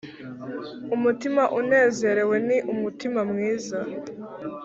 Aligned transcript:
umutima 0.95 1.43
unezerewe 1.59 2.35
ni 2.47 2.57
umuti 2.71 3.05
mwiza, 3.31 3.79